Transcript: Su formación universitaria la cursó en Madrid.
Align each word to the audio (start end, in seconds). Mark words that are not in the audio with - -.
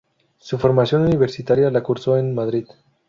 Su 0.39 0.57
formación 0.57 1.03
universitaria 1.03 1.69
la 1.69 1.83
cursó 1.83 2.17
en 2.17 2.33
Madrid. 2.33 2.65